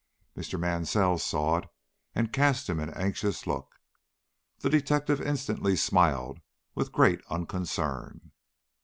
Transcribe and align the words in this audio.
Mr. 0.35 0.59
Mansell 0.59 1.19
saw 1.19 1.57
it 1.57 1.69
and 2.15 2.33
cast 2.33 2.67
him 2.67 2.79
an 2.79 2.89
anxious 2.95 3.45
look. 3.45 3.75
The 4.61 4.67
detective 4.71 5.21
instantly 5.21 5.75
smiled 5.75 6.39
with 6.73 6.91
great 6.91 7.21
unconcern. 7.29 8.31